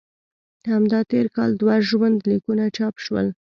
[0.71, 3.27] همدا تېر کال دوه ژوند لیکونه چاپ شول.